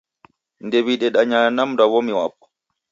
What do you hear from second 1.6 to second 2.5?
mndwaw'omi wapo